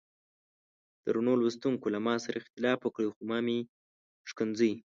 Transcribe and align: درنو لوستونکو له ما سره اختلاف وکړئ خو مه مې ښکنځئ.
درنو 1.05 1.33
لوستونکو 1.41 1.87
له 1.93 1.99
ما 2.05 2.15
سره 2.25 2.37
اختلاف 2.41 2.79
وکړئ 2.83 3.07
خو 3.13 3.21
مه 3.29 3.39
مې 3.45 3.59
ښکنځئ. 4.29 4.73